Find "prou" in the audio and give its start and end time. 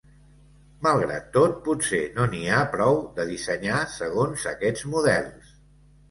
2.75-2.97